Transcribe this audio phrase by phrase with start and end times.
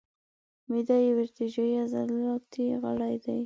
[0.69, 3.39] معده یو ارتجاعي عضلاتي غړی دی.